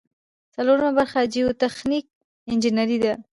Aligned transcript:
څلورمه 0.55 0.91
برخه 0.97 1.19
جیوتخنیک 1.33 2.05
انجنیری 2.51 2.97
ده. 3.03 3.13